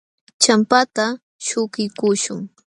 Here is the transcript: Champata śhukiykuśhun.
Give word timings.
Champata 0.43 1.05
śhukiykuśhun. 1.45 2.41